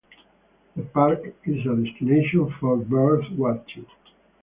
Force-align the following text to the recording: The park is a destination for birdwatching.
The 0.75 0.81
park 0.81 1.27
is 1.45 1.63
a 1.67 1.75
destination 1.75 2.51
for 2.59 2.75
birdwatching. 2.75 3.85